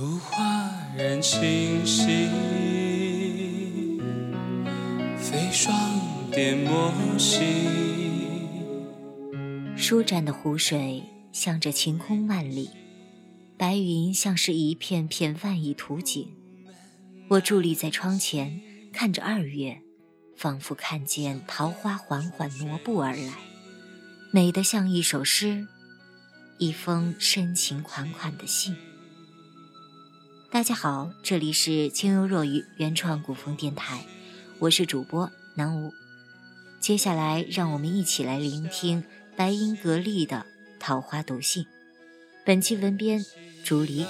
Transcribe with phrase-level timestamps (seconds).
[0.00, 2.30] 如画人清晰，
[5.18, 5.76] 飞霜
[6.32, 7.42] 点墨稀。
[9.76, 12.70] 舒展的湖水向着晴空万里，
[13.58, 16.32] 白云像是一片片万亿图景。
[17.28, 18.58] 我伫立在窗前，
[18.94, 19.82] 看着二月，
[20.34, 23.34] 仿佛看见桃花缓缓挪步而来，
[24.32, 25.66] 美得像一首诗，
[26.56, 28.74] 一封深情款款的信。
[30.52, 34.04] 大家好，这里是清幽若雨原创古风电台，
[34.58, 35.92] 我是主播南无。
[36.80, 39.04] 接下来，让我们一起来聆听
[39.36, 40.38] 白音格丽的
[40.80, 41.62] 《桃花读信》。
[42.44, 43.24] 本期文编
[43.64, 44.04] 竹离。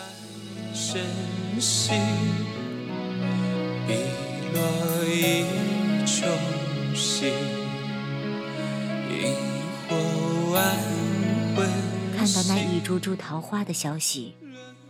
[12.16, 14.34] 看到那一株株桃花的消息。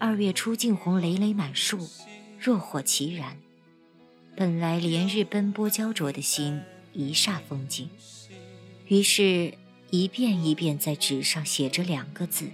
[0.03, 1.87] 二月初，劲红累累满树，
[2.41, 3.37] 若火齐燃。
[4.35, 6.63] 本来连日奔波焦灼的心
[6.95, 7.91] 一霎风静，
[8.89, 9.53] 于是，
[9.91, 12.49] 一遍一遍在纸上写着两个字：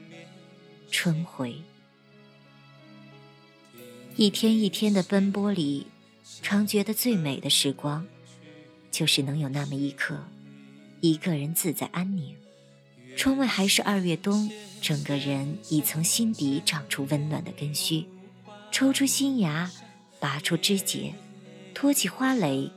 [0.91, 1.63] 春回。
[4.17, 5.87] 一天一天的奔波里，
[6.43, 8.05] 常觉得最美的时光，
[8.91, 10.19] 就是能有那么一刻，
[11.01, 12.35] 一个人自在安宁。
[13.17, 14.51] 窗外还是二月冬。
[14.83, 18.07] 整个人已从心底长出温暖的根须，
[18.71, 19.69] 抽出新芽，
[20.21, 21.15] 拔出枝节，
[21.75, 22.71] 托起花蕾，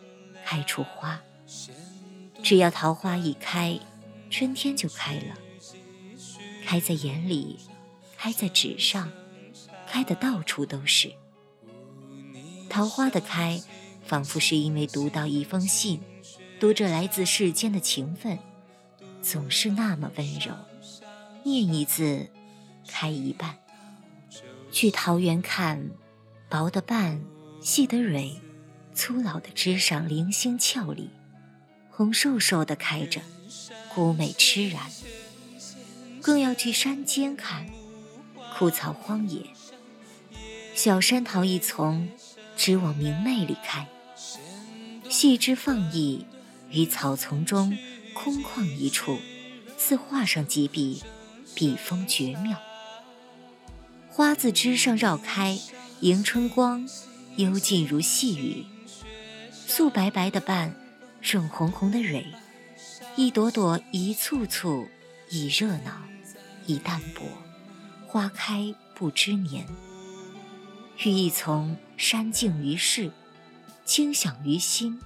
[0.44, 1.22] 开出花。
[2.42, 3.80] 只要桃花一开，
[4.32, 5.38] 春天就开了。
[6.66, 7.60] 开在眼里，
[8.18, 9.12] 开在纸上，
[9.86, 11.12] 开的到处都是。
[12.70, 13.62] 桃花的开，
[14.04, 16.00] 仿佛是因为读到一封信，
[16.60, 18.40] 读着来自世间的情分，
[19.22, 20.54] 总是那么温柔。
[21.44, 22.28] 念一字，
[22.88, 23.58] 开一半。
[24.72, 25.90] 去桃园看，
[26.50, 27.22] 薄的瓣，
[27.62, 28.40] 细的蕊，
[28.94, 31.10] 粗老的枝上零星俏丽，
[31.90, 33.22] 红瘦瘦的开着，
[33.94, 34.84] 孤美痴然。
[36.22, 37.66] 更要去山间看，
[38.56, 39.42] 枯草荒野，
[40.76, 42.10] 小山桃一丛，
[42.56, 43.88] 只往明媚里开，
[45.10, 46.26] 细枝放逸
[46.70, 47.76] 于草丛中
[48.30, 49.18] 空旷一处，
[49.76, 51.02] 似画上几笔。
[51.56, 52.60] 笔锋绝妙，
[54.08, 55.58] 花自枝上绕开，
[56.00, 56.88] 迎春光，
[57.38, 58.66] 幽静如细雨。
[59.52, 60.76] 素白白的瓣，
[61.22, 62.28] 润红红的蕊，
[63.16, 64.88] 一朵朵，一簇簇，
[65.32, 66.04] 已热闹，
[66.68, 67.24] 已淡薄。
[68.06, 69.66] 花开不知年。
[71.04, 73.12] 寓意从山静于世，
[73.86, 75.02] 清响于心，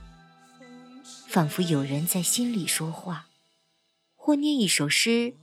[1.34, 3.26] 仿佛有人在心里说话，
[4.14, 5.34] 或念一首诗。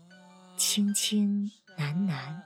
[0.56, 2.42] 轻轻喃喃。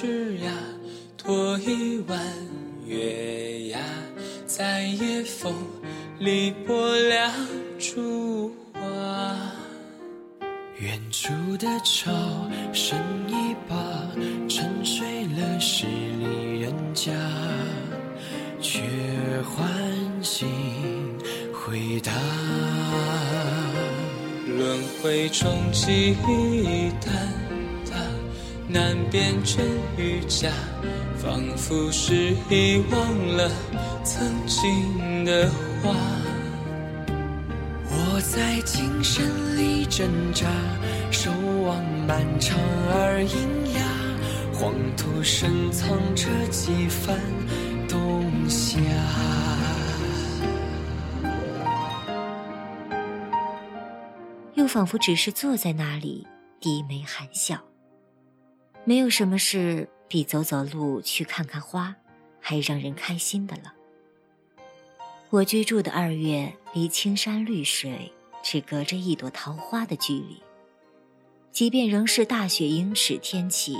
[0.00, 0.50] 枝桠，
[1.18, 2.18] 托一弯
[2.86, 3.78] 月牙，
[4.46, 5.54] 在夜风
[6.18, 7.30] 里拨两
[7.78, 8.80] 株花。
[10.78, 11.28] 远处
[11.58, 12.10] 的潮
[12.72, 13.76] 声一把，
[14.48, 17.12] 沉睡了十里人家，
[18.58, 18.80] 却
[19.42, 19.68] 唤
[20.22, 20.48] 醒
[21.52, 22.10] 回答。
[24.46, 26.14] 轮回中几
[27.04, 27.39] 担。
[28.72, 29.66] 难辨真
[29.96, 30.50] 与假，
[31.18, 33.50] 仿佛是遗忘了
[34.04, 35.50] 曾经的
[35.82, 35.94] 话。
[37.88, 40.46] 我在情深里挣扎，
[41.10, 41.30] 守
[41.64, 42.58] 望漫长
[42.92, 43.80] 而阴哑，
[44.52, 47.18] 黄土深藏着几番
[47.88, 48.78] 冬夏。
[54.54, 56.26] 又仿佛只是坐在那里，
[56.60, 57.69] 低眉含笑。
[58.84, 61.94] 没有什么事比走走路去看看花，
[62.40, 63.74] 还让人开心的了。
[65.28, 68.12] 我居住的二月离青山绿水
[68.42, 70.42] 只隔着一朵桃花的距离，
[71.52, 73.76] 即便仍是大雪盈尺天气，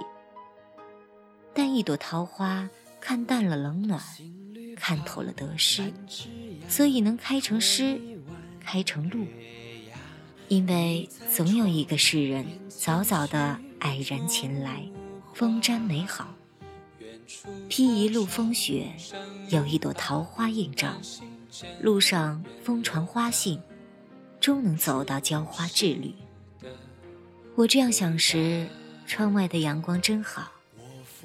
[1.53, 2.69] 但一朵桃花
[3.01, 4.01] 看淡了冷暖，
[4.77, 5.93] 看透了得失，
[6.69, 8.01] 所以能开成诗，
[8.61, 9.27] 开成路。
[10.47, 13.59] 因为总有一个世人早早的。
[13.81, 14.87] 蔼然前来，
[15.35, 16.35] 风瞻美好，
[17.69, 18.93] 披一路风雪，
[19.49, 20.93] 有一朵桃花映照，
[21.81, 23.61] 路上风传花信，
[24.39, 26.15] 终能走到浇花之旅。
[27.57, 28.69] 我这样想时，
[29.07, 30.53] 窗外的阳光真好。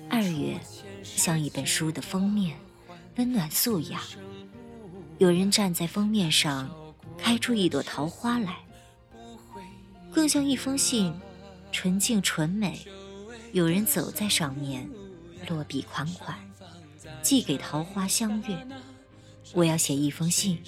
[0.10, 0.60] 二月
[1.04, 2.58] 像一本书的封面，
[3.18, 4.02] 温暖素雅。
[5.18, 6.70] 有人站在封面上，
[7.18, 8.58] 开出一朵桃花来，
[10.12, 11.14] 更像一封信，
[11.76, 12.88] 纯净纯美。
[13.52, 14.90] 有人走在上面，
[15.50, 16.40] 落笔款款，
[17.22, 18.66] 寄给桃花相悦。
[19.52, 20.64] 我要写一封信，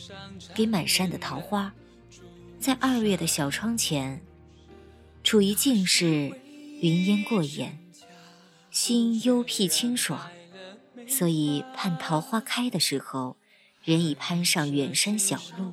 [0.54, 1.74] 给满山的桃花，
[2.60, 4.22] 在二月的小窗前，
[5.24, 6.38] 处于静室，
[6.82, 7.80] 云烟过眼，
[8.70, 10.30] 心幽僻清爽，
[11.08, 13.38] 所以盼桃花开的时候。
[13.84, 15.72] 人已攀上远山小路，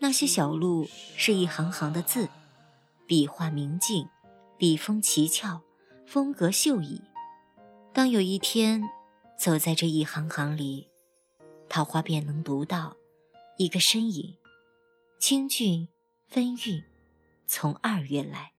[0.00, 2.28] 那些小路是一行行的字，
[3.06, 4.08] 笔画明净，
[4.58, 5.62] 笔锋奇峭，
[6.04, 7.00] 风格秀逸。
[7.92, 8.82] 当有一天
[9.38, 10.88] 走在这一行行里，
[11.68, 12.96] 桃花便能读到
[13.58, 14.36] 一个身影，
[15.20, 15.86] 清俊
[16.26, 16.82] 芬韵，
[17.46, 18.55] 从二月来。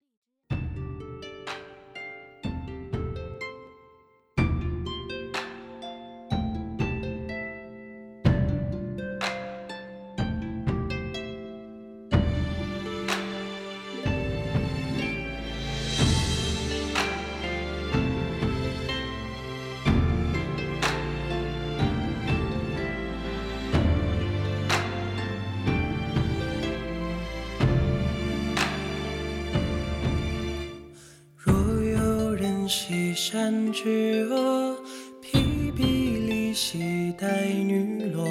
[33.29, 34.77] 山之阿，
[35.21, 35.83] 披壁
[36.15, 38.25] 里兮带女落。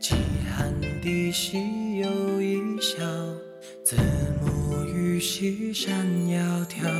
[0.00, 0.14] 饥
[0.48, 2.96] 寒地兮又一笑，
[3.84, 3.94] 子
[4.40, 6.90] 母予兮山窈窕。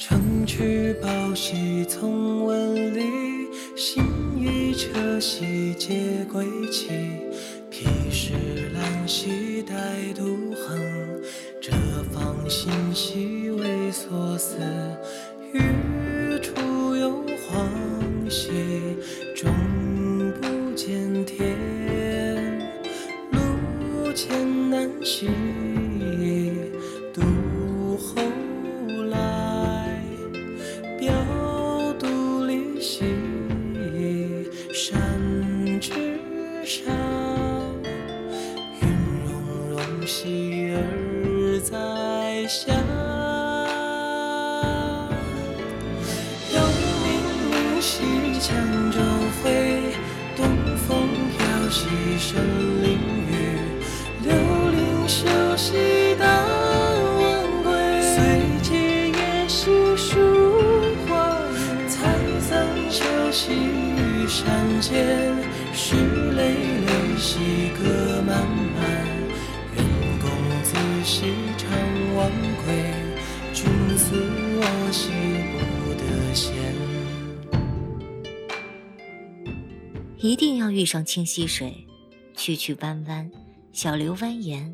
[0.00, 3.46] 乘曲宝兮从文里，
[3.76, 4.04] 行
[4.36, 6.88] 一车兮皆归期。
[7.70, 8.34] 披石
[8.74, 9.74] 兰兮带
[10.12, 10.24] 杜
[10.54, 11.22] 衡，
[11.60, 11.72] 折
[12.12, 14.56] 芳心兮为所思。
[40.74, 42.72] 而在下，
[46.52, 46.56] 幽
[47.02, 47.04] 冥
[47.48, 48.02] 无息，
[48.40, 48.46] 羌
[48.92, 48.96] 昼
[49.42, 49.46] 晦，
[50.36, 50.40] 东
[50.76, 50.88] 风
[51.36, 51.40] 飘
[51.70, 51.80] 兮。
[80.18, 81.86] 一定要遇上清溪水，
[82.36, 83.30] 曲曲弯弯，
[83.72, 84.72] 小流蜿蜒，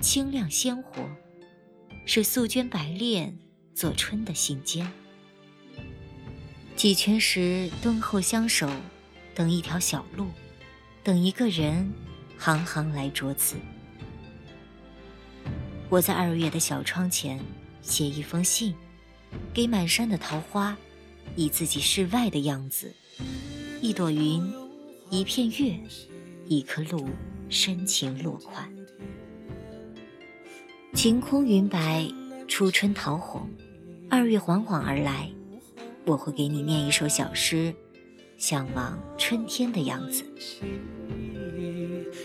[0.00, 1.02] 清亮鲜活，
[2.04, 3.38] 是素绢白练
[3.74, 4.86] 做春的信笺。
[6.76, 8.68] 几泉时敦厚相守，
[9.34, 10.28] 等一条小路，
[11.02, 11.90] 等一个人，
[12.36, 13.56] 行行来着词。
[15.88, 17.40] 我在二月的小窗前
[17.80, 18.74] 写一封信，
[19.52, 20.76] 给满山的桃花，
[21.36, 22.92] 以自己世外的样子，
[23.80, 24.42] 一朵云，
[25.10, 25.78] 一片月，
[26.46, 27.08] 一颗露，
[27.48, 28.72] 深情落款。
[30.94, 32.06] 晴空云白，
[32.46, 33.48] 初春桃红，
[34.10, 35.30] 二月缓缓而来，
[36.04, 37.74] 我会给你念一首小诗，
[38.36, 40.24] 向往春天的样子。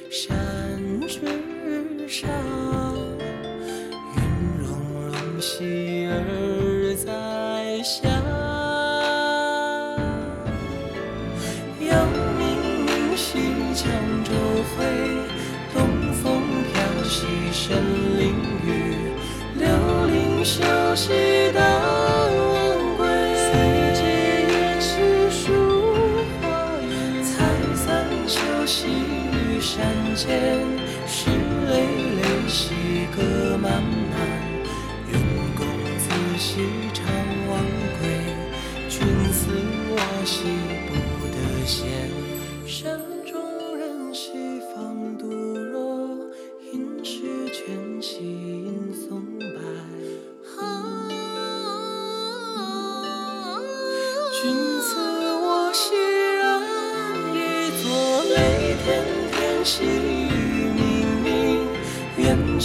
[0.10, 2.30] 山之上。
[5.40, 5.97] 喜儿
[20.48, 20.64] 休
[20.96, 21.27] 息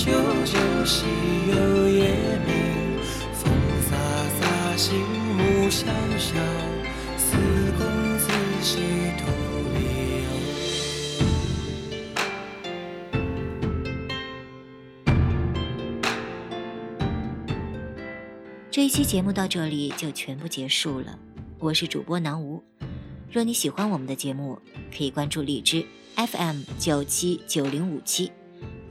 [0.05, 1.05] 愿久久夕
[1.49, 2.11] 有夜
[2.45, 2.99] 明。
[3.33, 3.53] 风
[3.89, 3.95] 飒
[4.41, 5.87] 飒，星幕萧
[6.19, 6.35] 萧，
[7.17, 7.37] 思
[7.79, 7.87] 公
[8.19, 8.29] 子
[8.61, 8.81] 兮
[9.17, 9.31] 徒
[9.75, 9.79] 离
[18.73, 21.17] 这一期节目到这里就全部结束了，
[21.61, 22.61] 我是主播南吴。
[23.31, 24.59] 若你喜欢我们的节目，
[24.97, 28.33] 可以关注荔枝 FM 九七九零五七，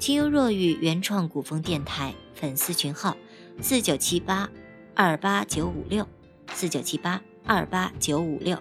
[0.02, 3.16] 清幽若雨原创古风电台粉丝群号
[3.62, 4.50] 四九七八
[4.96, 6.08] 二八九五六
[6.56, 8.58] 四九七八二八九五六。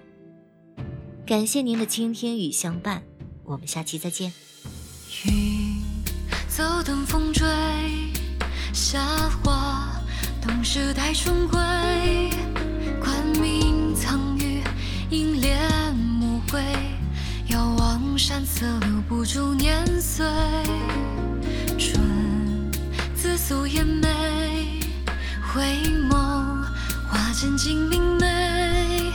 [1.27, 3.03] 感谢您的倾听与相伴，
[3.45, 4.31] 我们下期再见。
[5.25, 5.81] 云
[6.47, 7.49] 走等风追，
[8.75, 9.01] 夏
[9.43, 9.99] 花
[10.43, 11.59] 冬时待春归。
[13.01, 14.63] 官名藏于
[15.09, 15.59] 银帘
[15.95, 16.63] 暮回，
[17.49, 20.27] 遥望山色留不住年岁。
[23.51, 24.09] 春自素颜眉，
[25.43, 25.61] 回
[26.09, 26.15] 眸
[27.09, 29.13] 花间尽明媚。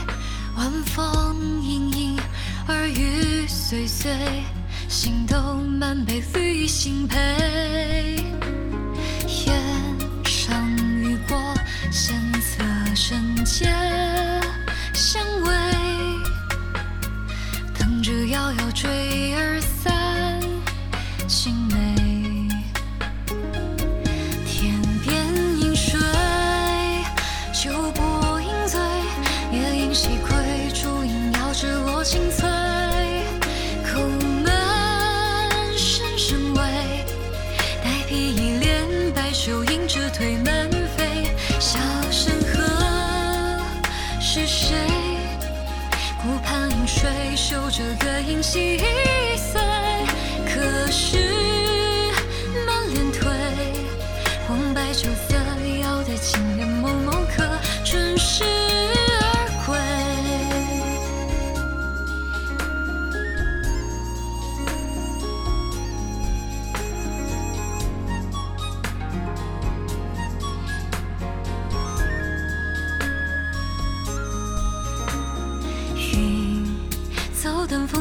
[0.58, 2.18] 晚风隐隐，
[2.68, 4.14] 耳语碎碎，
[4.90, 7.16] 心动满杯绿杏陪。
[9.46, 9.58] 烟
[10.22, 10.68] 上
[11.00, 11.54] 雨过，
[11.90, 12.62] 闲侧
[12.94, 13.74] 身间
[14.92, 15.50] 相偎，
[17.78, 19.95] 等着遥遥坠儿散，
[47.48, 48.76] 旧，着月影细
[49.36, 49.60] 碎。
[50.44, 51.35] 可是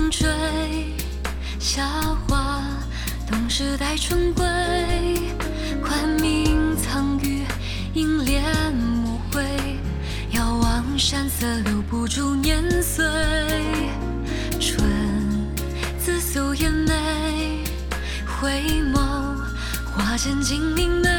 [0.05, 0.29] 风追，
[1.59, 1.88] 夏
[2.27, 2.62] 花
[3.27, 4.45] 冬时待春归。
[5.83, 7.43] 宽明藏于
[7.95, 9.43] 银帘暮回，
[10.29, 13.03] 遥望山色留不住年岁。
[14.59, 14.88] 春
[15.97, 17.63] 自素颜眉，
[18.27, 18.62] 回
[18.93, 19.00] 眸
[19.91, 21.09] 花间尽明媚。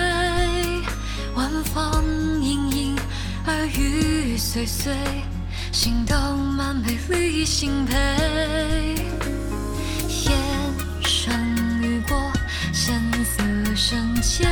[1.34, 2.96] 晚风隐隐，
[3.46, 4.94] 耳语岁岁，
[5.78, 7.94] 心动满杯绿杏陪。
[10.24, 10.32] 烟
[11.02, 11.34] 上
[11.82, 12.32] 雨过，
[12.72, 13.42] 闲色
[13.74, 14.50] 深浅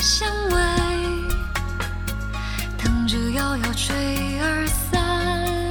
[0.00, 0.56] 相偎，
[2.82, 3.94] 等着遥遥坠
[4.40, 5.70] 儿散，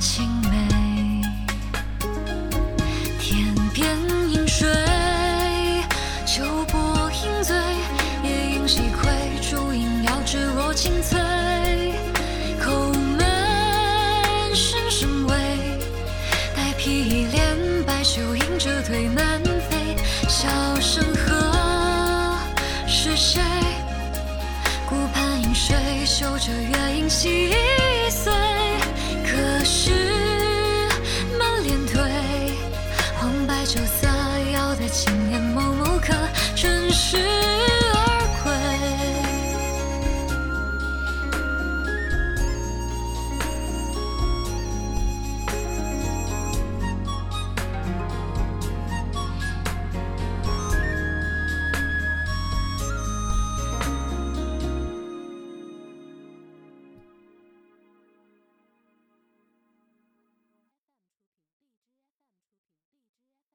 [0.00, 1.22] 青梅。
[3.20, 3.96] 天边
[4.30, 4.68] 饮水，
[6.26, 7.56] 酒泊饮醉，
[8.24, 9.08] 夜饮西窥，
[9.48, 11.29] 烛影摇至落青翠。